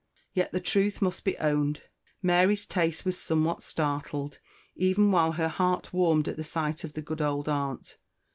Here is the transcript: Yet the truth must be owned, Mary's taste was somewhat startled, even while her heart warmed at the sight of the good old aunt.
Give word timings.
Yet 0.33 0.51
the 0.51 0.59
truth 0.59 0.99
must 0.99 1.23
be 1.23 1.37
owned, 1.37 1.81
Mary's 2.23 2.65
taste 2.65 3.05
was 3.05 3.19
somewhat 3.21 3.61
startled, 3.61 4.39
even 4.75 5.11
while 5.11 5.33
her 5.33 5.47
heart 5.47 5.93
warmed 5.93 6.27
at 6.27 6.37
the 6.37 6.43
sight 6.43 6.83
of 6.83 6.93
the 6.93 7.03
good 7.03 7.21
old 7.21 7.47
aunt. 7.47 7.97